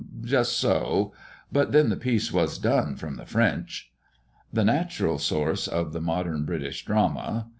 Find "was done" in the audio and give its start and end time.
2.33-2.95